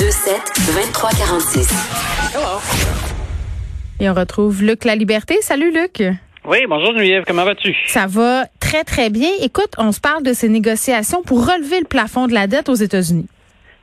827 0.00 0.34
2346. 0.66 1.68
Et 4.00 4.10
on 4.10 4.14
retrouve 4.14 4.60
Luc 4.62 4.84
La 4.84 4.96
Liberté. 4.96 5.36
Salut 5.40 5.72
Luc. 5.72 6.02
Oui, 6.44 6.58
bonjour 6.68 6.92
Geneviève, 6.94 7.22
comment 7.24 7.44
vas-tu? 7.44 7.76
Ça 7.86 8.06
va 8.08 8.46
très 8.58 8.82
très 8.82 9.08
bien. 9.08 9.30
Écoute, 9.40 9.72
on 9.78 9.92
se 9.92 10.00
parle 10.00 10.24
de 10.24 10.32
ces 10.32 10.48
négociations 10.48 11.22
pour 11.22 11.46
relever 11.46 11.78
le 11.78 11.86
plafond 11.86 12.26
de 12.26 12.34
la 12.34 12.48
dette 12.48 12.68
aux 12.68 12.74
États-Unis. 12.74 13.28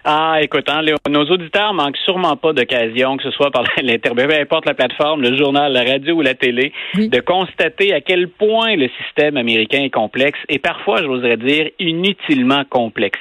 Ah, 0.04 0.40
écoute, 0.42 0.68
hein, 0.68 0.82
nos 1.10 1.26
auditeurs 1.26 1.76
manquent 1.76 1.98
sûrement 1.98 2.36
pas 2.36 2.54
d'occasion, 2.54 3.18
que 3.18 3.24
ce 3.24 3.32
soit 3.32 3.52
par 3.52 3.64
l'internet, 3.84 4.28
peu 4.28 4.36
importe 4.36 4.66
la 4.66 4.74
plateforme, 4.74 5.22
le 5.22 5.38
journal, 5.38 5.72
la 5.72 5.84
radio 5.84 6.16
ou 6.16 6.22
la 6.22 6.34
télé, 6.34 6.74
de 6.96 7.20
constater 7.20 7.94
à 7.94 8.02
quel 8.02 8.28
point 8.28 8.76
le 8.76 8.90
système 9.04 9.38
américain 9.38 9.84
est 9.84 9.92
complexe 9.92 10.40
et 10.50 10.58
parfois, 10.58 11.04
j'oserais 11.04 11.38
dire, 11.38 11.70
inutilement 11.80 12.64
complexe. 12.68 13.20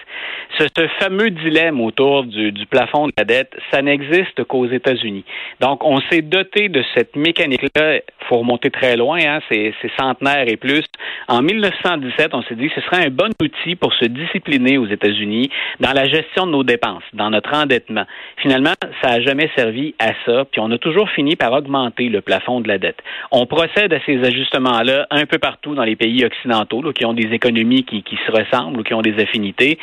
Ce, 0.59 0.65
ce 0.77 0.89
fameux 0.99 1.31
dilemme 1.31 1.81
autour 1.81 2.25
du, 2.25 2.51
du, 2.51 2.67
plafond 2.67 3.07
de 3.07 3.13
la 3.17 3.25
dette, 3.25 3.53
ça 3.71 3.83
n'existe 3.83 4.43
qu'aux 4.45 4.67
États-Unis. 4.67 5.25
Donc, 5.61 5.85
on 5.85 6.01
s'est 6.11 6.23
doté 6.23 6.69
de 6.69 6.83
cette 6.95 7.15
mécanique-là. 7.15 8.01
faut 8.29 8.39
remonter 8.39 8.71
très 8.71 8.97
loin, 8.97 9.19
hein, 9.21 9.41
c'est 9.51 9.73
centenaire 9.99 10.49
et 10.49 10.57
plus. 10.57 10.85
En 11.29 11.43
1917, 11.43 12.31
on 12.33 12.43
s'est 12.43 12.57
dit 12.57 12.69
que 12.69 12.81
ce 12.81 12.81
serait 12.81 13.07
un 13.07 13.11
bon 13.11 13.31
outil 13.41 13.77
pour 13.77 13.93
se 13.95 14.07
discipliner 14.07 14.79
aux 14.79 14.87
États-Unis 14.87 15.51
dans 15.79 15.93
la 15.93 16.07
gestion 16.09 16.47
de 16.47 16.53
nos 16.53 16.65
dépenses, 16.71 17.03
dans 17.13 17.31
notre 17.31 17.53
endettement. 17.53 18.05
Finalement, 18.37 18.75
ça 19.03 19.11
n'a 19.11 19.21
jamais 19.21 19.51
servi 19.57 19.95
à 19.99 20.13
ça, 20.25 20.45
puis 20.45 20.61
on 20.61 20.71
a 20.71 20.79
toujours 20.79 21.11
fini 21.11 21.35
par 21.35 21.53
augmenter 21.53 22.09
le 22.09 22.21
plafond 22.21 22.61
de 22.61 22.69
la 22.69 22.79
dette. 22.79 22.99
On 23.33 23.47
procède 23.47 23.93
à 23.93 23.99
ces 24.07 24.23
ajustements-là 24.23 25.07
un 25.11 25.27
peu 25.27 25.39
partout 25.39 25.75
dans 25.75 25.85
les 25.85 25.97
pays 25.97 26.25
occidentaux, 26.25 26.83
qui 26.93 27.05
ont 27.05 27.15
des 27.15 27.33
économies 27.33 27.85
qui, 27.85 28.05
se 28.27 28.33
ressemblent 28.33 28.81
ou 28.81 28.83
qui 28.83 28.95
ont 28.95 29.03
des 29.03 29.21
affinités. 29.23 29.79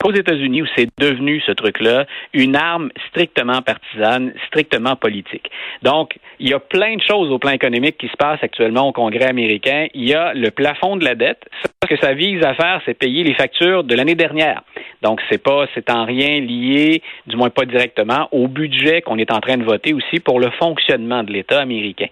Qu'aux 0.00 0.12
États-Unis 0.12 0.62
où 0.62 0.66
c'est 0.76 0.88
devenu 0.98 1.40
ce 1.46 1.52
truc-là 1.52 2.06
une 2.32 2.56
arme 2.56 2.90
strictement 3.08 3.62
partisane, 3.62 4.32
strictement 4.46 4.96
politique. 4.96 5.50
Donc, 5.82 6.16
il 6.38 6.48
y 6.48 6.54
a 6.54 6.58
plein 6.58 6.96
de 6.96 7.02
choses 7.02 7.30
au 7.30 7.38
plan 7.38 7.50
économique 7.50 7.98
qui 7.98 8.08
se 8.08 8.16
passent 8.16 8.42
actuellement 8.42 8.88
au 8.88 8.92
Congrès 8.92 9.26
américain. 9.26 9.86
Il 9.94 10.08
y 10.08 10.14
a 10.14 10.32
le 10.34 10.50
plafond 10.50 10.96
de 10.96 11.04
la 11.04 11.14
dette. 11.14 11.42
Ce 11.82 11.88
que 11.88 11.96
ça 12.00 12.14
vise 12.14 12.42
à 12.44 12.54
faire, 12.54 12.80
c'est 12.86 12.94
payer 12.94 13.24
les 13.24 13.34
factures 13.34 13.84
de 13.84 13.94
l'année 13.94 14.14
dernière. 14.14 14.62
Donc, 15.02 15.20
c'est 15.30 15.42
pas, 15.42 15.66
c'est 15.74 15.90
en 15.90 16.04
rien 16.04 16.40
lié, 16.40 17.02
du 17.26 17.36
moins 17.36 17.50
pas 17.50 17.64
directement, 17.64 18.28
au 18.32 18.48
budget 18.48 19.02
qu'on 19.02 19.18
est 19.18 19.32
en 19.32 19.40
train 19.40 19.56
de 19.56 19.64
voter 19.64 19.94
aussi 19.94 20.20
pour 20.20 20.40
le 20.40 20.50
fonctionnement 20.58 21.22
de 21.22 21.32
l'État 21.32 21.60
américain. 21.60 22.08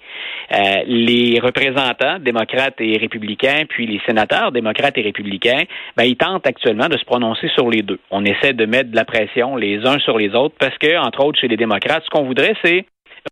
Euh, 0.53 0.83
les 0.87 1.39
représentants, 1.41 2.19
démocrates 2.19 2.81
et 2.81 2.97
républicains, 2.97 3.65
puis 3.69 3.87
les 3.87 4.01
sénateurs, 4.07 4.53
démocrates 4.53 4.97
et 4.97 5.03
républicains, 5.03 5.65
ben, 5.97 6.05
ils 6.05 6.17
tentent 6.17 6.47
actuellement 6.47 6.89
de 6.89 6.97
se 6.97 7.05
prononcer 7.05 7.49
sur 7.55 7.69
les 7.69 7.78
On 8.11 8.25
essaie 8.25 8.53
de 8.53 8.67
mettre 8.67 8.91
de 8.91 8.97
la 8.97 9.05
pression 9.05 9.57
les 9.57 9.87
uns 9.87 9.99
sur 10.01 10.19
les 10.19 10.35
autres 10.35 10.55
parce 10.59 10.77
que, 10.79 10.99
entre 10.99 11.25
autres, 11.25 11.39
chez 11.41 11.49
les 11.49 11.57
démocrates, 11.57 12.05
ce 12.05 12.11
qu'on 12.11 12.25
voudrait, 12.25 12.55
c'est 12.65 12.87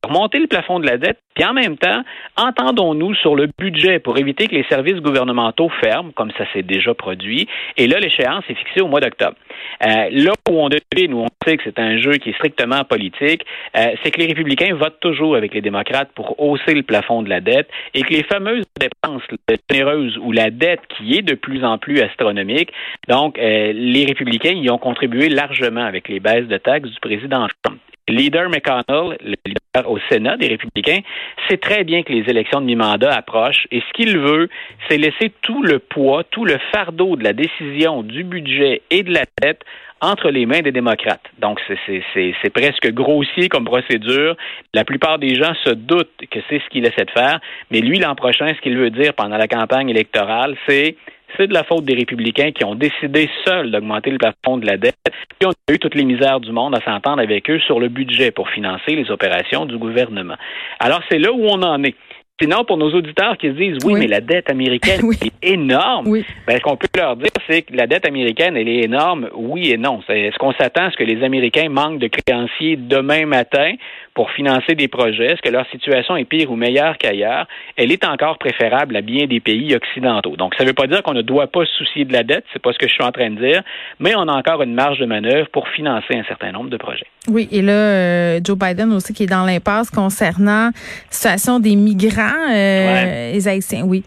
remonter 0.04 0.38
le 0.38 0.46
plafond 0.46 0.80
de 0.80 0.86
la 0.86 0.98
dette, 0.98 1.18
puis 1.34 1.44
en 1.44 1.52
même 1.52 1.76
temps, 1.76 2.02
entendons-nous 2.36 3.14
sur 3.14 3.36
le 3.36 3.48
budget 3.58 3.98
pour 3.98 4.18
éviter 4.18 4.46
que 4.46 4.54
les 4.54 4.64
services 4.64 5.00
gouvernementaux 5.02 5.68
ferment, 5.80 6.12
comme 6.12 6.30
ça 6.38 6.44
s'est 6.52 6.62
déjà 6.62 6.94
produit. 6.94 7.46
Et 7.76 7.86
là, 7.86 7.98
l'échéance 8.00 8.44
est 8.48 8.54
fixée 8.54 8.80
au 8.80 8.88
mois 8.88 9.00
d'octobre. 9.00 9.36
Euh, 9.84 10.08
là 10.10 10.32
où 10.48 10.60
on 10.60 10.68
devine, 10.68 11.12
où 11.14 11.20
on 11.20 11.28
sait 11.46 11.56
que 11.56 11.64
c'est 11.64 11.78
un 11.78 11.98
jeu 11.98 12.12
qui 12.12 12.30
est 12.30 12.34
strictement 12.34 12.84
politique, 12.84 13.44
euh, 13.76 13.94
c'est 14.02 14.10
que 14.10 14.20
les 14.20 14.26
républicains 14.26 14.74
votent 14.74 15.00
toujours 15.00 15.36
avec 15.36 15.52
les 15.54 15.60
démocrates 15.60 16.10
pour 16.14 16.40
hausser 16.40 16.74
le 16.74 16.82
plafond 16.82 17.22
de 17.22 17.28
la 17.28 17.40
dette 17.40 17.68
et 17.94 18.02
que 18.02 18.12
les 18.12 18.22
fameuses 18.22 18.64
dépenses 18.80 19.22
généreuses 19.70 20.18
ou 20.18 20.32
la 20.32 20.50
dette 20.50 20.80
qui 20.96 21.16
est 21.16 21.22
de 21.22 21.34
plus 21.34 21.64
en 21.64 21.78
plus 21.78 22.00
astronomique, 22.00 22.70
donc 23.08 23.38
euh, 23.38 23.72
les 23.74 24.04
républicains 24.04 24.54
y 24.54 24.70
ont 24.70 24.78
contribué 24.78 25.28
largement 25.28 25.84
avec 25.84 26.08
les 26.08 26.20
baisses 26.20 26.48
de 26.48 26.56
taxes 26.56 26.90
du 26.90 27.00
président 27.00 27.46
Trump 27.62 27.80
leader 28.08 28.48
McConnell, 28.48 29.18
le 29.20 29.36
leader 29.44 29.90
au 29.90 29.98
Sénat 30.10 30.36
des 30.36 30.48
républicains, 30.48 31.00
sait 31.48 31.56
très 31.58 31.84
bien 31.84 32.02
que 32.02 32.12
les 32.12 32.28
élections 32.28 32.60
de 32.60 32.66
mi-mandat 32.66 33.14
approchent 33.14 33.66
et 33.70 33.80
ce 33.80 33.92
qu'il 33.94 34.18
veut, 34.18 34.48
c'est 34.88 34.98
laisser 34.98 35.32
tout 35.42 35.62
le 35.62 35.78
poids, 35.78 36.24
tout 36.24 36.44
le 36.44 36.58
fardeau 36.72 37.16
de 37.16 37.24
la 37.24 37.32
décision 37.32 38.02
du 38.02 38.24
budget 38.24 38.82
et 38.90 39.02
de 39.02 39.12
la 39.12 39.24
dette 39.40 39.62
entre 40.00 40.30
les 40.30 40.44
mains 40.44 40.60
des 40.60 40.72
démocrates. 40.72 41.24
Donc, 41.38 41.58
c'est 41.68 42.50
presque 42.50 42.92
grossier 42.92 43.48
comme 43.48 43.64
procédure. 43.64 44.36
La 44.74 44.84
plupart 44.84 45.18
des 45.18 45.34
gens 45.34 45.54
se 45.64 45.70
doutent 45.70 46.20
que 46.30 46.38
c'est 46.48 46.60
ce 46.60 46.68
qu'il 46.68 46.84
essaie 46.84 47.06
de 47.06 47.10
faire, 47.10 47.40
mais 47.70 47.80
lui, 47.80 47.98
l'an 47.98 48.14
prochain, 48.14 48.52
ce 48.54 48.60
qu'il 48.60 48.76
veut 48.76 48.90
dire 48.90 49.14
pendant 49.14 49.38
la 49.38 49.48
campagne 49.48 49.88
électorale, 49.88 50.54
c'est 50.68 50.96
c'est 51.36 51.46
de 51.46 51.54
la 51.54 51.64
faute 51.64 51.84
des 51.84 51.94
républicains 51.94 52.52
qui 52.52 52.64
ont 52.64 52.74
décidé 52.74 53.28
seuls 53.44 53.70
d'augmenter 53.70 54.10
le 54.10 54.18
plafond 54.18 54.58
de 54.58 54.66
la 54.66 54.76
dette. 54.76 54.96
Puis 55.38 55.46
on 55.46 55.50
a 55.50 55.74
eu 55.74 55.78
toutes 55.78 55.94
les 55.94 56.04
misères 56.04 56.40
du 56.40 56.52
monde 56.52 56.74
à 56.74 56.80
s'entendre 56.80 57.20
avec 57.20 57.50
eux 57.50 57.58
sur 57.60 57.80
le 57.80 57.88
budget 57.88 58.30
pour 58.30 58.48
financer 58.50 58.94
les 58.94 59.10
opérations 59.10 59.66
du 59.66 59.76
gouvernement. 59.78 60.36
Alors 60.80 61.00
c'est 61.08 61.18
là 61.18 61.32
où 61.32 61.44
on 61.44 61.62
en 61.62 61.82
est. 61.84 61.94
Sinon, 62.40 62.64
pour 62.64 62.76
nos 62.76 62.92
auditeurs 62.92 63.38
qui 63.38 63.46
se 63.46 63.52
disent 63.52 63.78
oui, 63.86 63.94
mais 63.98 64.06
la 64.06 64.20
dette 64.20 64.50
américaine 64.50 65.00
est 65.22 65.32
énorme, 65.42 66.04
ben, 66.46 66.56
ce 66.58 66.60
qu'on 66.60 66.76
peut 66.76 66.86
leur 66.94 67.16
dire, 67.16 67.30
c'est 67.48 67.62
que 67.62 67.74
la 67.74 67.86
dette 67.86 68.06
américaine, 68.06 68.58
elle 68.58 68.68
est 68.68 68.84
énorme, 68.84 69.30
oui 69.34 69.70
et 69.70 69.78
non. 69.78 70.00
Est-ce 70.06 70.36
qu'on 70.36 70.52
s'attend 70.52 70.84
à 70.84 70.90
ce 70.90 70.98
que 70.98 71.04
les 71.04 71.24
Américains 71.24 71.70
manquent 71.70 71.98
de 71.98 72.08
créanciers 72.08 72.76
demain 72.76 73.24
matin? 73.24 73.72
Pour 74.16 74.30
financer 74.30 74.74
des 74.74 74.88
projets? 74.88 75.34
Est-ce 75.34 75.42
que 75.42 75.50
leur 75.50 75.68
situation 75.68 76.16
est 76.16 76.24
pire 76.24 76.50
ou 76.50 76.56
meilleure 76.56 76.96
qu'ailleurs? 76.98 77.46
Elle 77.76 77.92
est 77.92 78.04
encore 78.04 78.38
préférable 78.38 78.96
à 78.96 79.02
bien 79.02 79.26
des 79.26 79.40
pays 79.40 79.76
occidentaux. 79.76 80.36
Donc, 80.36 80.54
ça 80.56 80.64
ne 80.64 80.68
veut 80.68 80.74
pas 80.74 80.86
dire 80.86 81.02
qu'on 81.02 81.12
ne 81.12 81.22
doit 81.22 81.46
pas 81.46 81.66
se 81.66 81.72
soucier 81.74 82.06
de 82.06 82.14
la 82.14 82.22
dette, 82.22 82.44
c'est 82.52 82.62
pas 82.62 82.72
ce 82.72 82.78
que 82.78 82.88
je 82.88 82.94
suis 82.94 83.04
en 83.04 83.12
train 83.12 83.30
de 83.30 83.36
dire, 83.36 83.62
mais 84.00 84.14
on 84.16 84.22
a 84.22 84.32
encore 84.32 84.62
une 84.62 84.72
marge 84.72 84.98
de 84.98 85.04
manœuvre 85.04 85.48
pour 85.52 85.68
financer 85.68 86.14
un 86.14 86.24
certain 86.24 86.50
nombre 86.50 86.70
de 86.70 86.78
projets. 86.78 87.06
Oui, 87.28 87.46
et 87.52 87.60
là, 87.60 87.72
euh, 87.72 88.40
Joe 88.42 88.58
Biden 88.58 88.90
aussi 88.92 89.12
qui 89.12 89.24
est 89.24 89.26
dans 89.26 89.44
l'impasse 89.44 89.90
concernant 89.90 90.70
la 90.70 90.72
situation 91.10 91.60
des 91.60 91.76
migrants 91.76 92.50
euh, 92.50 93.32
les 93.32 93.48
Haïtiens, 93.48 93.82
oui. 93.84 94.02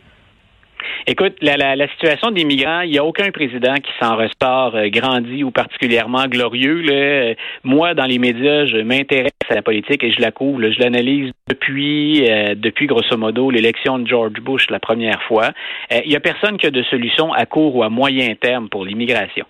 Écoute, 1.12 1.38
la, 1.42 1.58
la, 1.58 1.76
la, 1.76 1.88
situation 1.88 2.30
des 2.30 2.44
migrants, 2.44 2.82
il 2.82 2.92
n'y 2.92 3.00
a 3.00 3.04
aucun 3.04 3.32
président 3.32 3.74
qui 3.74 3.92
s'en 4.00 4.16
ressort 4.16 4.76
euh, 4.76 4.90
grandi 4.90 5.44
ou 5.44 5.50
particulièrement 5.50 6.28
glorieux. 6.28 6.82
Là. 6.82 7.34
Moi, 7.64 7.96
dans 7.96 8.06
les 8.06 8.20
médias, 8.20 8.68
je 8.68 8.78
m'intéresse 8.78 9.32
à 9.50 9.56
la 9.56 9.64
politique 9.64 10.04
et 10.04 10.12
je 10.12 10.22
la 10.22 10.30
couvre. 10.30 10.62
Je 10.70 10.80
l'analyse 10.80 11.32
depuis, 11.48 12.30
euh, 12.30 12.54
depuis 12.56 12.86
grosso 12.86 13.18
modo 13.18 13.50
l'élection 13.50 13.98
de 13.98 14.08
George 14.08 14.34
Bush 14.34 14.70
la 14.70 14.80
première 14.80 15.20
fois. 15.24 15.50
Euh, 15.92 16.02
il 16.06 16.12
n'y 16.12 16.16
a 16.16 16.20
personne 16.20 16.60
qui 16.60 16.68
a 16.68 16.70
de 16.70 16.84
solution 16.84 17.34
à 17.34 17.48
court 17.48 17.76
ou 17.76 17.82
à 17.82 17.90
moyen 17.90 18.36
terme 18.40 18.70
pour 18.70 18.86
l'immigration. 18.86 19.48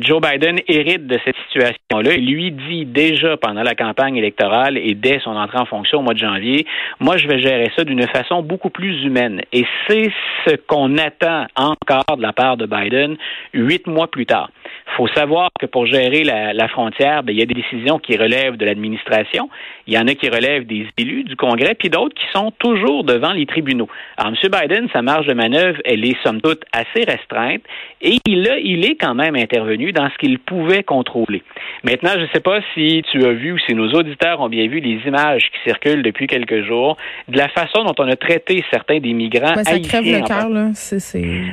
Joe 0.00 0.20
Biden 0.20 0.58
hérite 0.66 1.06
de 1.06 1.16
cette 1.24 1.36
situation-là. 1.46 2.14
Il 2.14 2.26
lui 2.26 2.50
dit 2.50 2.86
déjà 2.86 3.36
pendant 3.36 3.62
la 3.62 3.76
campagne 3.76 4.16
électorale 4.16 4.76
et 4.76 4.96
dès 4.96 5.20
son 5.20 5.36
entrée 5.36 5.58
en 5.58 5.64
fonction 5.64 6.00
au 6.00 6.02
mois 6.02 6.14
de 6.14 6.18
janvier, 6.18 6.66
moi, 6.98 7.16
je 7.16 7.28
vais 7.28 7.38
gérer 7.38 7.70
ça 7.76 7.84
d'une 7.84 8.04
façon 8.08 8.42
beaucoup 8.42 8.70
plus 8.70 9.04
humaine. 9.04 9.42
Et 9.52 9.64
c'est 9.86 10.10
ce 10.44 10.56
qu'on 10.56 10.79
attend 10.96 11.46
encore 11.56 12.16
de 12.16 12.22
la 12.22 12.32
part 12.32 12.56
de 12.56 12.66
Biden 12.66 13.16
huit 13.52 13.86
mois 13.86 14.08
plus 14.08 14.26
tard. 14.26 14.50
Il 14.88 14.96
faut 14.96 15.08
savoir 15.08 15.50
que 15.58 15.66
pour 15.66 15.86
gérer 15.86 16.24
la, 16.24 16.68
frontière, 16.68 17.22
ben, 17.22 17.32
il 17.32 17.38
y 17.38 17.42
a 17.42 17.46
des 17.46 17.54
décisions 17.54 17.98
qui 17.98 18.16
relèvent 18.16 18.56
de 18.56 18.64
l'administration, 18.64 19.48
il 19.90 19.96
y 19.96 19.98
en 19.98 20.06
a 20.06 20.14
qui 20.14 20.28
relèvent 20.28 20.66
des 20.66 20.86
élus 20.98 21.24
du 21.24 21.34
Congrès, 21.34 21.74
puis 21.74 21.90
d'autres 21.90 22.14
qui 22.14 22.26
sont 22.32 22.52
toujours 22.60 23.02
devant 23.02 23.32
les 23.32 23.44
tribunaux. 23.44 23.88
Alors, 24.16 24.32
M. 24.32 24.50
Biden, 24.50 24.88
sa 24.92 25.02
marge 25.02 25.26
de 25.26 25.34
manœuvre, 25.34 25.80
elle 25.84 26.04
est 26.04 26.16
somme 26.22 26.40
toute 26.40 26.62
assez 26.72 27.04
restreinte, 27.04 27.62
et 28.00 28.18
il, 28.24 28.48
a, 28.48 28.58
il 28.60 28.84
est 28.84 28.94
quand 28.94 29.16
même 29.16 29.34
intervenu 29.34 29.90
dans 29.90 30.08
ce 30.08 30.16
qu'il 30.18 30.38
pouvait 30.38 30.84
contrôler. 30.84 31.42
Maintenant, 31.82 32.12
je 32.14 32.20
ne 32.20 32.28
sais 32.32 32.40
pas 32.40 32.60
si 32.72 33.02
tu 33.10 33.24
as 33.24 33.32
vu 33.32 33.52
ou 33.52 33.58
si 33.58 33.74
nos 33.74 33.90
auditeurs 33.92 34.40
ont 34.40 34.48
bien 34.48 34.68
vu 34.68 34.78
les 34.78 35.00
images 35.06 35.50
qui 35.50 35.58
circulent 35.68 36.04
depuis 36.04 36.28
quelques 36.28 36.64
jours 36.64 36.96
de 37.26 37.36
la 37.36 37.48
façon 37.48 37.82
dont 37.82 37.94
on 37.98 38.08
a 38.08 38.14
traité 38.14 38.64
certains 38.70 39.00
des 39.00 39.12
migrants 39.12 39.56
ça 39.64 39.78
crève 39.80 40.04
le 40.04 40.24
cœur, 40.24 40.48
là. 40.48 40.70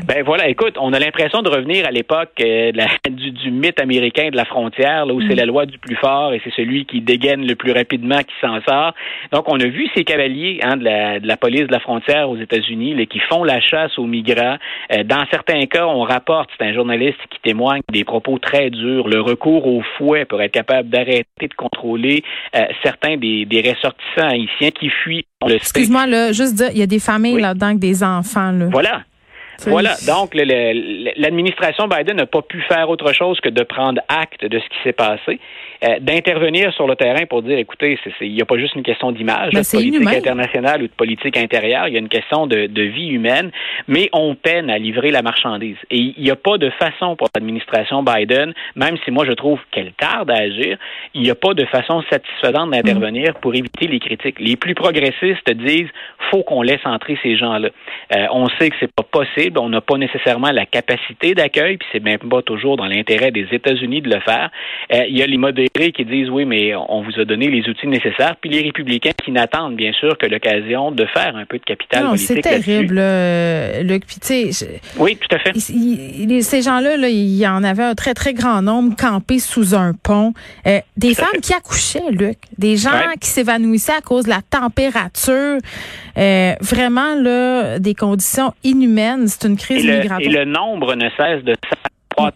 Ben 0.05 0.23
voilà, 0.23 0.47
écoute, 0.47 0.75
on 0.79 0.93
a 0.93 0.99
l'impression 0.99 1.41
de 1.41 1.49
revenir 1.49 1.87
à 1.87 1.91
l'époque 1.91 2.33
euh, 2.39 2.71
du, 3.09 3.31
du, 3.31 3.49
mythe 3.49 3.81
américain 3.81 4.29
de 4.29 4.37
la 4.37 4.45
frontière, 4.45 5.07
là, 5.07 5.13
où 5.15 5.21
c'est 5.21 5.33
mm. 5.33 5.37
la 5.37 5.45
loi 5.45 5.65
du 5.65 5.79
plus 5.79 5.95
fort 5.95 6.33
et 6.33 6.41
c'est 6.43 6.53
celui 6.53 6.85
qui 6.85 7.01
dégaine 7.01 7.45
le 7.47 7.55
plus 7.55 7.71
rapidement 7.71 8.21
qui 8.27 8.35
s'en 8.41 8.59
sort. 8.61 8.93
Donc, 9.31 9.49
on 9.49 9.59
a 9.59 9.65
vu 9.65 9.87
ces 9.95 10.03
cavaliers 10.03 10.59
hein, 10.61 10.77
de, 10.77 10.83
la, 10.83 11.19
de 11.19 11.27
la 11.27 11.37
police 11.37 11.67
de 11.67 11.71
la 11.71 11.79
frontière 11.79 12.29
aux 12.29 12.37
États-Unis 12.37 13.07
qui 13.07 13.19
font 13.19 13.43
la 13.43 13.59
chasse 13.59 13.97
aux 13.97 14.05
migrants. 14.05 14.57
Euh, 14.91 15.03
dans 15.03 15.25
certains 15.31 15.65
cas, 15.65 15.87
on 15.87 16.03
rapporte, 16.03 16.49
c'est 16.57 16.65
un 16.65 16.73
journaliste 16.73 17.19
qui 17.29 17.39
témoigne 17.41 17.81
des 17.91 18.03
propos 18.03 18.37
très 18.37 18.69
durs, 18.69 19.07
le 19.07 19.21
recours 19.21 19.65
au 19.67 19.81
fouet 19.97 20.25
pour 20.25 20.41
être 20.41 20.51
capable 20.51 20.89
d'arrêter 20.89 21.47
de 21.47 21.53
contrôler 21.55 22.23
euh, 22.55 22.65
certains 22.83 23.17
des, 23.17 23.45
des 23.45 23.61
ressortissants 23.61 24.29
haïtiens 24.29 24.71
qui 24.71 24.89
fuient. 24.89 25.25
Excuse-moi, 25.47 26.07
là, 26.07 26.31
juste 26.31 26.55
dire, 26.55 26.69
il 26.71 26.79
y 26.79 26.83
a 26.83 26.87
des 26.87 26.99
familles 26.99 27.39
là-dedans 27.39 27.67
avec 27.67 27.79
des 27.79 28.03
enfants. 28.03 28.51
Là. 28.51 28.65
Voilà. 28.71 29.01
Voilà, 29.65 29.95
donc 30.05 30.35
l'administration 30.35 31.87
Biden 31.87 32.17
n'a 32.17 32.27
pas 32.27 32.43
pu 32.43 32.61
faire 32.61 32.87
autre 32.91 33.11
chose 33.11 33.39
que 33.39 33.49
de 33.49 33.63
prendre 33.63 33.99
acte 34.07 34.45
de 34.45 34.59
ce 34.59 34.65
qui 34.65 34.77
s'est 34.83 34.93
passé. 34.93 35.39
Euh, 35.83 35.99
d'intervenir 35.99 36.73
sur 36.73 36.87
le 36.87 36.95
terrain 36.95 37.25
pour 37.25 37.43
dire, 37.43 37.57
écoutez, 37.57 37.97
il 38.21 38.33
n'y 38.33 38.41
a 38.41 38.45
pas 38.45 38.57
juste 38.57 38.75
une 38.75 38.83
question 38.83 39.11
d'image, 39.11 39.53
ben, 39.53 39.61
de 39.61 39.69
politique 39.69 40.07
internationale 40.07 40.83
ou 40.83 40.87
de 40.87 40.93
politique 40.93 41.37
intérieure, 41.37 41.87
il 41.87 41.93
y 41.93 41.97
a 41.97 41.99
une 41.99 42.09
question 42.09 42.47
de, 42.47 42.67
de 42.67 42.81
vie 42.81 43.09
humaine, 43.09 43.51
mais 43.87 44.09
on 44.13 44.35
peine 44.35 44.69
à 44.69 44.77
livrer 44.77 45.11
la 45.11 45.21
marchandise. 45.21 45.77
Et 45.89 45.97
il 45.97 46.23
n'y 46.23 46.31
a 46.31 46.35
pas 46.35 46.57
de 46.57 46.69
façon 46.71 47.15
pour 47.15 47.27
l'administration 47.35 48.03
Biden, 48.03 48.53
même 48.75 48.97
si 49.03 49.11
moi 49.11 49.25
je 49.25 49.33
trouve 49.33 49.59
qu'elle 49.71 49.93
tarde 49.93 50.31
à 50.31 50.35
agir, 50.35 50.77
il 51.13 51.21
n'y 51.21 51.29
a 51.29 51.35
pas 51.35 51.53
de 51.53 51.65
façon 51.65 52.03
satisfaisante 52.09 52.71
d'intervenir 52.71 53.35
pour 53.35 53.55
éviter 53.55 53.87
les 53.87 53.99
critiques. 53.99 54.39
Les 54.39 54.55
plus 54.55 54.75
progressistes 54.75 55.49
disent, 55.51 55.89
faut 56.31 56.43
qu'on 56.43 56.61
laisse 56.61 56.85
entrer 56.85 57.17
ces 57.23 57.37
gens-là. 57.37 57.69
Euh, 58.15 58.25
on 58.31 58.47
sait 58.59 58.69
que 58.69 58.75
c'est 58.79 58.91
pas 58.91 59.03
possible, 59.03 59.59
on 59.59 59.69
n'a 59.69 59.81
pas 59.81 59.97
nécessairement 59.97 60.51
la 60.51 60.65
capacité 60.65 61.33
d'accueil, 61.33 61.77
puis 61.77 61.87
c'est 61.91 62.03
même 62.03 62.19
pas 62.19 62.41
toujours 62.41 62.77
dans 62.77 62.85
l'intérêt 62.85 63.31
des 63.31 63.47
États-Unis 63.51 64.01
de 64.01 64.09
le 64.09 64.19
faire. 64.21 64.49
Euh, 64.93 65.05
il 65.07 65.17
y 65.17 65.23
a 65.23 65.27
les 65.27 65.37
modérés 65.75 65.91
qui 65.91 66.05
disent 66.05 66.29
oui, 66.29 66.45
mais 66.45 66.75
on 66.75 67.01
vous 67.01 67.19
a 67.19 67.25
donné 67.25 67.49
les 67.49 67.67
outils 67.69 67.87
nécessaires, 67.87 68.35
puis 68.39 68.49
les 68.49 68.61
républicains 68.61 69.11
qui 69.23 69.31
n'attendent 69.31 69.75
bien 69.75 69.93
sûr 69.93 70.17
que 70.17 70.25
l'occasion 70.25 70.91
de 70.91 71.05
faire 71.05 71.35
un 71.35 71.45
peu 71.45 71.57
de 71.57 71.63
capital 71.63 72.03
non, 72.03 72.15
C'est 72.15 72.41
terrible, 72.41 72.97
euh, 72.99 73.83
Luc. 73.83 74.03
Puis, 74.05 74.51
oui, 74.97 75.17
tout 75.17 75.35
à 75.35 75.39
fait. 75.39 75.57
ces 75.57 76.61
gens-là, 76.61 76.97
là, 76.97 77.09
il 77.09 77.35
y 77.35 77.47
en 77.47 77.63
avait 77.63 77.83
un 77.83 77.95
très 77.95 78.13
très 78.13 78.33
grand 78.33 78.61
nombre 78.61 78.95
campés 78.95 79.39
sous 79.39 79.75
un 79.75 79.93
pont. 79.93 80.33
Euh, 80.65 80.79
des 80.95 81.13
femmes 81.13 81.41
qui 81.41 81.53
accouchaient, 81.53 82.11
Luc, 82.11 82.37
des 82.57 82.77
gens 82.77 82.89
qui 83.19 83.29
s'évanouissaient 83.29 83.97
à 83.97 84.01
cause 84.01 84.25
de 84.25 84.29
la 84.29 84.41
température. 84.41 85.57
Euh, 86.17 86.53
vraiment 86.61 87.15
là, 87.15 87.79
des 87.79 87.93
conditions 87.93 88.53
inhumaines. 88.63 89.27
C'est 89.27 89.47
une 89.47 89.57
crise 89.57 89.85
migratoire. 89.85 90.21
Et 90.21 90.29
le 90.29 90.45
nombre 90.45 90.95
ne 90.95 91.09
cesse 91.17 91.43
de 91.43 91.55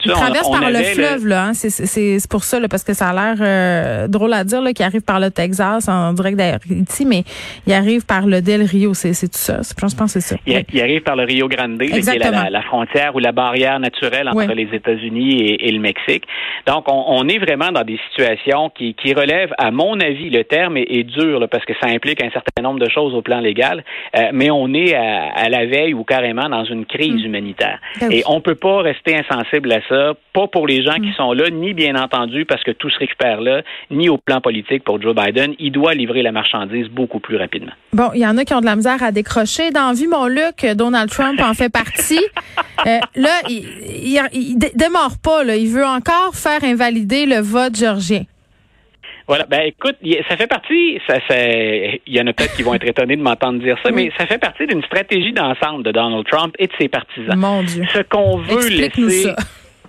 il 0.06 0.12
traverse 0.12 0.50
par 0.50 0.70
le 0.70 0.84
fleuve, 0.84 1.28
là. 1.28 1.46
Hein? 1.46 1.54
C'est 1.54 2.30
pour 2.30 2.44
ça, 2.44 2.60
là, 2.60 2.68
parce 2.68 2.84
que 2.84 2.94
ça 2.94 3.10
a 3.10 3.14
l'air 3.14 3.38
euh, 3.42 4.08
drôle 4.08 4.34
à 4.34 4.44
dire, 4.44 4.62
là, 4.62 4.74
qu'il 4.74 4.86
arrive 4.86 5.02
par 5.02 5.20
le 5.20 5.32
Texas 5.32 5.88
en 5.88 6.14
direct 6.14 6.38
d'Haïti, 6.38 7.06
mais 7.06 7.24
il 7.66 7.74
arrive 7.74 8.06
par 8.06 8.28
le 8.28 8.42
Del 8.42 8.64
Rio. 8.64 8.94
C'est 8.94 9.12
tout 9.14 9.30
ça. 9.32 9.60
Je 9.62 9.96
pense 9.96 10.14
que 10.14 10.20
c'est 10.20 10.36
ça. 10.36 10.36
Il, 10.46 10.82
arrive 10.82 11.02
par 11.02 11.16
le 11.16 11.24
Rio 11.24 11.48
Grande, 11.48 11.80
qui 11.80 11.92
est 11.92 12.50
la, 12.50 12.62
frontière 12.62 13.16
ou 13.16 13.20
la 13.20 13.32
barrière 13.32 13.80
naturelle 13.80 14.30
entre 14.30 14.54
les 14.54 14.70
États-Unis 14.72 15.58
et, 15.60 15.72
le 15.72 15.80
Mexique. 15.80 16.26
Donc, 16.68 16.86
on, 16.88 17.28
est 17.28 17.40
vraiment 17.40 17.72
dans 17.72 17.84
des 17.84 18.00
situations 18.10 18.70
qui, 18.70 18.94
qui 18.94 19.14
relèvent, 19.14 19.54
à 19.58 19.72
mon 19.72 20.00
avis, 20.00 20.30
le 20.30 20.44
terme 20.44 20.78
est, 20.78 21.04
dur, 21.04 21.40
là, 21.40 21.48
parce 21.48 21.66
que 21.66 21.74
ça 21.82 21.88
implique 21.88 22.22
un 22.24 22.30
certain 22.30 22.62
nombre 22.62 22.80
de 22.80 22.90
choses 22.90 23.14
au 23.14 23.22
plan 23.22 23.40
légal, 23.40 23.84
euh, 24.16 24.30
mais 24.34 24.52
on 24.52 24.74
est 24.74 24.94
à, 24.94 25.50
la 25.50 25.66
veille 25.66 25.94
ou 25.94 26.04
carrément 26.04 26.50
dans 26.50 26.64
une 26.66 26.86
crise 26.86 27.24
mm. 27.24 27.26
humanitaire. 27.26 27.80
Ben 28.00 28.12
et 28.12 28.24
on 28.28 28.42
peut 28.42 28.56
pas 28.56 28.82
rester 28.82 29.18
insensible 29.18 29.71
à 29.72 29.82
ça, 29.88 30.14
pas 30.34 30.48
pour 30.48 30.68
les 30.68 30.84
gens 30.84 30.96
qui 30.96 31.10
mm. 31.10 31.16
sont 31.16 31.34
là, 31.34 31.50
ni 31.50 31.74
bien 31.74 31.96
entendu 31.96 32.46
parce 32.46 32.64
que 32.64 32.72
tout 32.72 32.90
se 32.90 33.00
récupère 33.00 33.42
là, 33.42 33.62
ni 33.90 34.10
au 34.10 34.18
plan 34.18 34.42
politique 34.42 34.84
pour 34.84 35.02
Joe 35.02 35.16
Biden. 35.16 35.54
Il 35.60 35.72
doit 35.72 35.94
livrer 35.94 36.22
la 36.22 36.32
marchandise 36.32 36.88
beaucoup 36.90 37.20
plus 37.20 37.38
rapidement. 37.38 37.72
Bon, 37.94 38.12
il 38.14 38.22
y 38.22 38.28
en 38.28 38.38
a 38.38 38.46
qui 38.46 38.54
ont 38.54 38.62
de 38.62 38.66
la 38.66 38.76
misère 38.76 39.02
à 39.04 39.12
décrocher. 39.12 39.72
Dans 39.72 39.94
Vie, 39.94 40.08
mon 40.08 40.28
Luc, 40.28 40.66
Donald 40.76 41.10
Trump 41.10 41.40
en 41.42 41.54
fait 41.54 41.70
partie. 41.70 42.26
Euh, 42.88 42.98
là, 43.16 43.30
il, 43.48 44.20
il, 44.34 44.58
démarre 44.58 45.20
pas. 45.24 45.44
Là. 45.44 45.56
Il 45.56 45.68
veut 45.68 45.86
encore 45.86 46.34
faire 46.34 46.64
invalider 46.64 47.28
le 47.28 47.40
vote 47.40 47.76
georgien. 47.76 48.24
Voilà. 49.28 49.46
Ben 49.46 49.62
écoute, 49.62 49.96
ça 50.28 50.36
fait 50.36 50.48
partie. 50.48 51.00
Ça, 51.08 51.16
il 51.30 52.02
y 52.14 52.20
en 52.20 52.28
a 52.28 52.34
peut-être 52.34 52.54
qui 52.56 52.64
vont 52.64 52.74
être 52.74 52.86
étonnés 52.86 53.16
de 53.16 53.22
m'entendre 53.22 53.60
dire 53.60 53.78
ça, 53.84 53.92
mais 53.92 54.12
ça 54.18 54.26
fait 54.26 54.40
partie 54.40 54.68
d'une 54.68 54.84
stratégie 54.84 55.32
d'ensemble 55.32 55.84
de 55.84 55.92
Donald 55.92 56.26
Trump 56.30 56.54
et 56.60 56.68
de 56.68 56.74
ses 56.78 56.90
partisans. 56.90 57.38
Mon 57.38 57.64
Dieu. 57.64 57.86
Ce 57.94 58.02
qu'on 58.02 58.38
veut 58.38 58.68
laisser. 58.68 59.34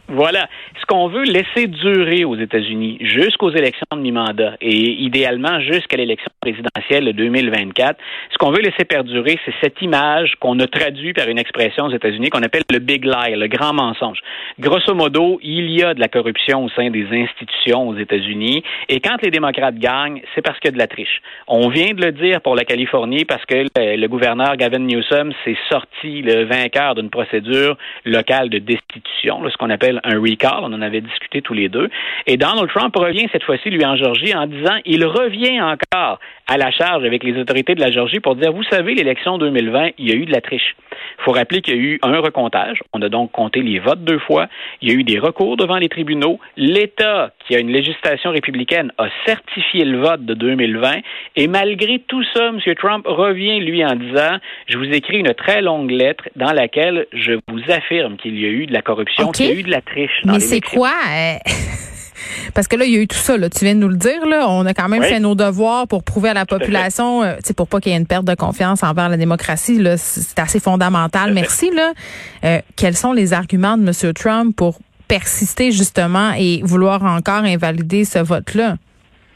Voilà. 0.09 0.49
Ce 0.81 0.87
qu'on 0.87 1.09
veut 1.09 1.23
laisser 1.23 1.69
durer 1.69 2.25
aux 2.25 2.37
États-Unis 2.37 2.99
jusqu'aux 3.01 3.51
élections 3.51 3.87
de 3.93 4.01
mi-mandat 4.01 4.57
et 4.61 4.75
idéalement 4.75 5.61
jusqu'à 5.61 5.97
l'élection 5.97 6.31
présidentielle 6.41 7.05
de 7.07 7.13
2024, 7.13 7.99
ce 8.33 8.39
qu'on 8.39 8.51
veut 8.51 8.61
laisser 8.61 8.85
perdurer, 8.85 9.39
c'est 9.45 9.55
cette 9.63 9.81
image 9.81 10.35
qu'on 10.41 10.59
a 10.59 10.67
traduite 10.67 11.17
par 11.17 11.29
une 11.29 11.39
expression 11.39 11.85
aux 11.87 11.93
États-Unis 11.93 12.31
qu'on 12.31 12.43
appelle 12.43 12.65
le 12.71 12.81
big 12.81 13.05
lie, 13.05 13.37
le 13.37 13.47
grand 13.47 13.73
mensonge. 13.73 14.19
Grosso 14.59 14.93
modo, 14.95 15.39
il 15.43 15.71
y 15.71 15.83
a 15.83 15.95
de 15.95 16.01
la 16.01 16.09
corruption 16.09 16.65
au 16.65 16.69
sein 16.71 16.91
des 16.91 17.07
institutions 17.11 17.89
aux 17.89 17.97
États-Unis 17.97 18.63
et 18.89 19.01
quand 19.01 19.17
les 19.23 19.31
démocrates 19.31 19.79
gagnent, 19.79 20.21
c'est 20.35 20.43
parce 20.43 20.59
qu'il 20.59 20.69
y 20.69 20.75
a 20.75 20.75
de 20.75 20.79
la 20.79 20.89
triche. 20.89 21.23
On 21.47 21.69
vient 21.69 21.95
de 21.95 22.05
le 22.05 22.13
dire 22.13 22.41
pour 22.41 22.57
la 22.57 22.65
Californie 22.65 23.25
parce 23.25 23.45
que 23.47 23.65
le, 23.77 24.07
gouverneur 24.09 24.57
Gavin 24.57 24.81
Newsom 24.81 25.33
s'est 25.45 25.57
sorti 25.71 26.23
le 26.23 26.45
vainqueur 26.45 26.97
d'une 26.97 27.09
procédure 27.09 27.79
locale 28.05 28.51
de 28.51 28.59
destitution, 28.59 29.41
ce 29.49 29.57
qu'on 29.57 29.71
appelle 29.71 30.01
un 30.05 30.21
recall. 30.21 30.61
On 30.63 30.73
en 30.73 30.83
avait 30.83 31.01
discuté 31.01 31.43
tous 31.43 31.55
les 31.55 31.69
deux. 31.69 31.89
Et 32.27 32.37
Donald 32.37 32.69
Trump 32.69 32.95
revient 32.97 33.29
cette 33.33 33.43
fois-ci, 33.45 33.71
lui, 33.71 33.85
en 33.85 33.97
Georgie, 33.97 34.35
en 34.35 34.47
disant 34.47 34.77
il 34.85 35.05
revient 35.05 35.61
encore 35.61 36.19
à 36.49 36.57
la 36.57 36.71
charge 36.71 37.05
avec 37.05 37.25
les 37.25 37.39
autorités 37.39 37.75
de 37.75 37.81
la 37.81 37.91
Georgie 37.91 38.21
pour 38.21 38.37
dire, 38.37 38.53
vous 38.53 38.65
savez, 38.65 38.95
l'élection 38.95 39.39
2020, 39.39 39.91
il 39.99 40.09
y 40.09 40.13
a 40.13 40.15
eu 40.15 40.27
de 40.27 40.33
la 40.33 40.41
triche. 40.41 40.75
Il 41.19 41.25
faut 41.25 41.33
rappeler 41.33 41.61
qu'il 41.61 41.77
y 41.77 41.79
a 41.79 41.81
eu 41.81 41.99
un 42.03 42.19
recomptage. 42.21 42.81
On 42.93 43.03
a 43.03 43.09
donc 43.09 43.31
compté 43.33 43.63
les 43.63 43.79
votes 43.79 44.03
deux 44.05 44.19
fois. 44.19 44.49
Il 44.81 44.89
y 44.89 44.93
a 44.93 44.95
eu 44.95 45.05
des 45.05 45.19
recours 45.19 45.57
devant 45.57 45.77
les 45.77 45.89
tribunaux. 45.89 46.41
L'État, 46.57 47.33
qui 47.47 47.55
a 47.55 47.61
une 47.61 47.71
législation 47.71 48.31
républicaine, 48.31 48.93
a 48.99 49.07
certifié 49.25 49.85
le 49.85 49.99
vote 49.99 50.25
de 50.25 50.35
2020. 50.35 51.01
Et 51.37 51.47
malgré 51.47 52.01
tout 52.01 52.25
ça, 52.35 52.49
M. 52.49 52.59
Trump 52.75 53.07
revient, 53.07 53.61
lui, 53.61 53.85
en 53.85 53.95
disant, 53.95 54.39
je 54.67 54.79
vous 54.79 54.91
écris 54.91 55.19
une 55.19 55.35
très 55.35 55.63
longue 55.63 55.91
lettre 55.91 56.29
dans 56.37 56.53
laquelle 56.53 57.07
je 57.13 57.33
vous 57.49 57.61
affirme 57.69 58.17
qu'il 58.17 58.39
y 58.39 58.45
a 58.45 58.49
eu 58.49 58.67
de 58.67 58.73
la 58.73 58.83
corruption, 58.83 59.31
qu'il 59.31 59.47
y 59.47 59.51
a 59.51 59.55
eu 59.55 59.63
de 59.63 59.71
la 59.71 59.81
triche. 59.83 60.23
Mais 60.25 60.41
c'est 60.41 60.61
quoi? 60.61 60.93
Euh, 61.11 61.37
parce 62.55 62.69
que 62.69 62.77
là, 62.77 62.85
il 62.85 62.93
y 62.93 62.97
a 62.97 63.01
eu 63.01 63.09
tout 63.09 63.17
ça. 63.17 63.37
Là. 63.37 63.49
Tu 63.51 63.65
viens 63.65 63.75
de 63.75 63.81
nous 63.81 63.89
le 63.89 63.97
dire. 63.97 64.27
Là. 64.27 64.49
On 64.49 64.65
a 64.67 64.75
quand 64.75 64.89
même 64.89 65.03
fait 65.03 65.21
nos 65.21 65.35
devoirs 65.35 65.87
pour 65.89 66.03
prouver 66.03 66.31
à 66.31 66.35
la 66.35 66.47
population, 66.47 67.23
euh, 67.23 67.37
pour 67.57 67.69
pas 67.69 67.81
qu'il 67.81 67.93
y 67.93 67.95
ait 67.95 67.99
une 67.99 68.07
perte 68.07 68.25
de 68.25 68.35
confiance 68.35 68.83
envers 68.83 69.09
la 69.09 69.17
démocratie. 69.17 69.79
Là, 69.79 69.97
c'est 69.97 70.39
assez 70.39 70.61
fondamental. 70.61 71.33
Merci. 71.33 71.71
Là. 71.71 71.93
Euh, 72.45 72.61
quels 72.77 72.97
sont 72.97 73.13
les 73.13 73.33
arguments 73.33 73.77
de 73.77 73.87
M. 73.87 74.13
Trump 74.15 74.57
pour 74.57 74.79
persister 75.09 75.73
justement 75.73 76.33
et 76.39 76.63
vouloir 76.63 77.03
encore 77.05 77.45
invalider 77.45 78.05
ce 78.05 78.19
vote-là? 78.19 78.77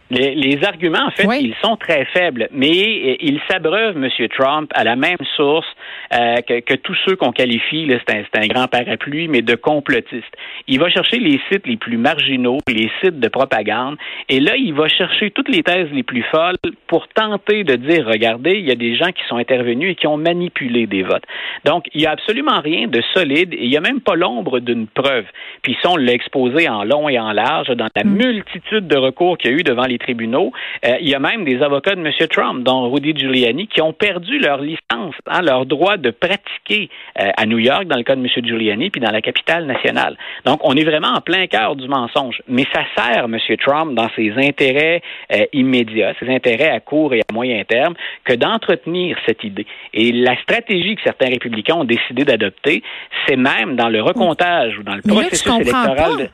Les, 0.08 0.58
arguments, 0.64 1.06
en 1.06 1.10
fait, 1.10 1.26
ils 1.40 1.54
sont 1.62 1.76
très 1.76 2.04
faibles, 2.06 2.48
mais 2.52 3.16
il 3.20 3.40
s'abreuve, 3.50 3.96
M. 3.96 4.08
Trump, 4.28 4.70
à 4.74 4.84
la 4.84 4.94
même 4.94 5.18
source 5.36 5.66
euh, 6.14 6.36
que, 6.42 6.74
tous 6.76 6.96
ceux 7.04 7.16
qu'on 7.16 7.32
qualifie, 7.32 7.90
c'est 8.06 8.14
un, 8.14 8.42
un, 8.42 8.46
grand 8.46 8.68
parapluie, 8.68 9.26
mais 9.26 9.42
de 9.42 9.56
complotistes. 9.56 10.36
Il 10.68 10.78
va 10.78 10.88
chercher 10.90 11.18
les 11.18 11.40
sites 11.50 11.66
les 11.66 11.76
plus 11.76 11.96
marginaux, 11.96 12.58
les 12.68 12.88
sites 13.02 13.18
de 13.18 13.28
propagande, 13.28 13.96
et 14.28 14.38
là, 14.38 14.56
il 14.56 14.74
va 14.74 14.86
chercher 14.86 15.32
toutes 15.32 15.48
les 15.48 15.64
thèses 15.64 15.90
les 15.92 16.04
plus 16.04 16.22
folles 16.30 16.56
pour 16.86 17.08
tenter 17.08 17.64
de 17.64 17.74
dire, 17.74 18.06
regardez, 18.06 18.52
il 18.52 18.64
y 18.64 18.70
a 18.70 18.76
des 18.76 18.94
gens 18.94 19.10
qui 19.10 19.24
sont 19.28 19.36
intervenus 19.36 19.92
et 19.92 19.94
qui 19.96 20.06
ont 20.06 20.16
manipulé 20.16 20.86
des 20.86 21.02
votes. 21.02 21.24
Donc, 21.64 21.86
il 21.94 22.00
n'y 22.00 22.06
a 22.06 22.12
absolument 22.12 22.60
rien 22.60 22.86
de 22.86 23.02
solide, 23.12 23.52
et 23.54 23.64
il 23.64 23.70
n'y 23.70 23.76
a 23.76 23.80
même 23.80 24.00
pas 24.00 24.14
l'ombre 24.14 24.60
d'une 24.60 24.86
preuve. 24.86 25.24
Puis 25.62 25.76
ça, 25.82 25.90
on 25.90 25.96
l'a 25.96 26.12
exposé 26.12 26.68
en 26.68 26.84
long 26.84 27.08
et 27.08 27.18
en 27.18 27.32
large 27.32 27.68
dans 27.68 27.88
la 27.96 28.04
mm. 28.04 28.16
multitude 28.16 28.86
de 28.86 28.96
recours 28.96 29.36
qu'il 29.38 29.50
y 29.50 29.54
a 29.54 29.56
eu 29.56 29.62
devant 29.64 29.86
les 29.86 29.95
tribunaux. 29.98 30.52
Euh, 30.84 30.96
il 31.00 31.08
y 31.08 31.14
a 31.14 31.18
même 31.18 31.44
des 31.44 31.62
avocats 31.62 31.94
de 31.94 32.00
M. 32.00 32.12
Trump, 32.28 32.64
dont 32.64 32.90
Rudy 32.90 33.14
Giuliani, 33.16 33.66
qui 33.66 33.80
ont 33.80 33.92
perdu 33.92 34.38
leur 34.38 34.60
licence, 34.60 35.14
hein, 35.26 35.42
leur 35.42 35.66
droit 35.66 35.96
de 35.96 36.10
pratiquer 36.10 36.90
euh, 37.20 37.30
à 37.36 37.46
New 37.46 37.58
York, 37.58 37.86
dans 37.86 37.96
le 37.96 38.02
cas 38.02 38.16
de 38.16 38.20
M. 38.20 38.28
Giuliani, 38.44 38.90
puis 38.90 39.00
dans 39.00 39.10
la 39.10 39.20
capitale 39.20 39.66
nationale. 39.66 40.16
Donc, 40.44 40.60
on 40.62 40.76
est 40.76 40.84
vraiment 40.84 41.12
en 41.16 41.20
plein 41.20 41.46
cœur 41.46 41.76
du 41.76 41.88
mensonge. 41.88 42.42
Mais 42.48 42.64
ça 42.72 42.82
sert 42.96 43.24
M. 43.24 43.38
Trump 43.58 43.94
dans 43.94 44.08
ses 44.16 44.32
intérêts 44.36 45.02
euh, 45.32 45.44
immédiats, 45.52 46.14
ses 46.20 46.28
intérêts 46.28 46.70
à 46.70 46.80
court 46.80 47.14
et 47.14 47.20
à 47.20 47.32
moyen 47.32 47.62
terme, 47.64 47.94
que 48.24 48.34
d'entretenir 48.34 49.16
cette 49.26 49.44
idée. 49.44 49.66
Et 49.92 50.12
la 50.12 50.36
stratégie 50.42 50.96
que 50.96 51.02
certains 51.02 51.28
républicains 51.28 51.76
ont 51.76 51.84
décidé 51.84 52.24
d'adopter, 52.24 52.82
c'est 53.26 53.36
même 53.36 53.76
dans 53.76 53.88
le 53.88 54.02
recomptage 54.02 54.78
ou 54.78 54.82
dans 54.82 54.94
le 54.94 55.02
processus 55.02 55.46
électoral. 55.60 56.30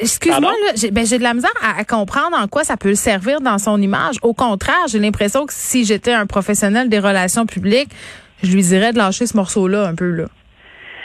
Excuse-moi, 0.00 0.52
ben, 0.92 1.06
j'ai 1.06 1.18
de 1.18 1.22
la 1.22 1.34
misère 1.34 1.50
à, 1.62 1.84
comprendre 1.84 2.36
en 2.36 2.48
quoi 2.48 2.64
ça 2.64 2.76
peut 2.76 2.88
le 2.88 2.94
servir 2.94 3.40
dans 3.40 3.58
son 3.58 3.80
image. 3.80 4.16
Au 4.22 4.34
contraire, 4.34 4.86
j'ai 4.88 4.98
l'impression 4.98 5.46
que 5.46 5.52
si 5.52 5.84
j'étais 5.84 6.12
un 6.12 6.26
professionnel 6.26 6.88
des 6.88 6.98
relations 6.98 7.46
publiques, 7.46 7.90
je 8.42 8.52
lui 8.52 8.62
dirais 8.62 8.92
de 8.92 8.98
lâcher 8.98 9.26
ce 9.26 9.36
morceau-là 9.36 9.86
un 9.86 9.94
peu 9.94 10.10
là. 10.10 10.26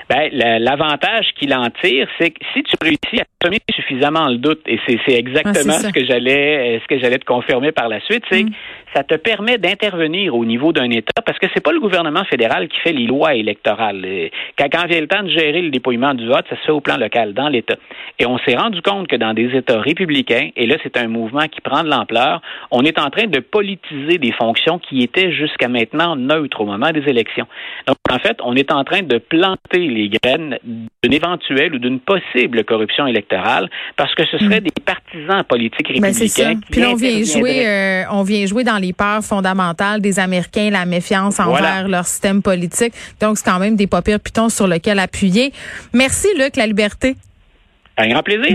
Ben, 0.09 0.29
l'avantage 0.33 1.27
qu'il 1.39 1.53
en 1.53 1.69
tire, 1.81 2.05
c'est 2.19 2.31
que 2.31 2.39
si 2.53 2.63
tu 2.63 2.75
réussis 2.81 3.21
à 3.21 3.25
semer 3.41 3.59
suffisamment 3.73 4.27
le 4.27 4.37
doute, 4.37 4.59
et 4.65 4.77
c'est 4.85 5.13
exactement 5.13 5.73
ce 5.73 5.87
que 5.87 6.03
j'allais 6.03 6.81
ce 6.83 6.87
que 6.93 6.99
j'allais 6.99 7.17
te 7.17 7.23
confirmer 7.23 7.71
par 7.71 7.87
la 7.87 8.01
suite, 8.01 8.23
c'est 8.29 8.43
mm. 8.43 8.49
que 8.49 8.55
ça 8.93 9.03
te 9.03 9.15
permet 9.15 9.57
d'intervenir 9.57 10.35
au 10.35 10.45
niveau 10.45 10.73
d'un 10.73 10.89
État 10.89 11.21
parce 11.25 11.39
que 11.39 11.47
c'est 11.53 11.63
pas 11.63 11.71
le 11.71 11.79
gouvernement 11.79 12.23
fédéral 12.25 12.67
qui 12.67 12.79
fait 12.79 12.93
les 12.93 13.05
lois 13.05 13.35
électorales. 13.35 14.05
Quand, 14.57 14.67
quand 14.71 14.87
vient 14.87 15.01
le 15.01 15.07
temps 15.07 15.23
de 15.23 15.29
gérer 15.29 15.61
le 15.61 15.69
dépouillement 15.69 16.13
du 16.13 16.27
vote, 16.27 16.45
ça 16.49 16.55
se 16.57 16.61
fait 16.61 16.71
au 16.71 16.81
plan 16.81 16.97
local, 16.97 17.33
dans 17.33 17.49
l'État. 17.49 17.75
Et 18.19 18.25
on 18.25 18.37
s'est 18.39 18.55
rendu 18.55 18.81
compte 18.81 19.07
que 19.07 19.15
dans 19.15 19.33
des 19.33 19.55
États 19.55 19.79
républicains, 19.79 20.49
et 20.55 20.65
là 20.65 20.75
c'est 20.83 20.97
un 20.97 21.07
mouvement 21.07 21.47
qui 21.47 21.61
prend 21.61 21.83
de 21.83 21.89
l'ampleur, 21.89 22.41
on 22.71 22.83
est 22.83 22.99
en 22.99 23.09
train 23.09 23.27
de 23.27 23.39
politiser 23.39 24.17
des 24.17 24.31
fonctions 24.31 24.79
qui 24.79 25.01
étaient 25.03 25.31
jusqu'à 25.31 25.67
maintenant 25.67 26.15
neutres 26.15 26.61
au 26.61 26.65
moment 26.65 26.91
des 26.91 27.07
élections. 27.07 27.47
Donc 27.87 27.97
en 28.09 28.19
fait, 28.19 28.37
on 28.43 28.55
est 28.55 28.71
en 28.71 28.83
train 28.83 29.03
de 29.03 29.17
planter 29.17 29.87
les 29.87 30.09
graines 30.09 30.57
d'une 31.03 31.13
éventuelle 31.13 31.75
ou 31.75 31.79
d'une 31.79 31.99
possible 31.99 32.63
corruption 32.63 33.07
électorale 33.07 33.69
parce 33.95 34.13
que 34.15 34.25
ce 34.25 34.37
seraient 34.37 34.61
mm. 34.61 34.65
des 34.65 34.83
partisans 34.85 35.43
politiques 35.43 35.87
ben, 35.99 36.07
républicains. 36.07 36.59
Puis 36.69 36.85
on 36.85 36.95
vient 36.95 37.23
jouer, 37.23 37.67
euh, 37.67 38.03
on 38.11 38.23
vient 38.23 38.45
jouer 38.45 38.63
dans 38.63 38.77
les 38.81 38.93
peurs 38.93 39.23
fondamentales 39.23 40.01
des 40.01 40.19
Américains, 40.19 40.69
la 40.69 40.85
méfiance 40.85 41.39
envers 41.39 41.87
leur 41.87 42.05
système 42.05 42.41
politique. 42.41 42.93
Donc 43.19 43.37
c'est 43.37 43.45
quand 43.45 43.59
même 43.59 43.75
des 43.75 43.87
papiers 43.87 44.19
pitons 44.19 44.49
sur 44.49 44.67
lesquels 44.67 44.99
appuyer. 44.99 45.53
Merci 45.93 46.27
Luc, 46.37 46.55
la 46.55 46.67
liberté. 46.67 47.15
Un 47.97 48.07
grand 48.07 48.23
plaisir. 48.23 48.53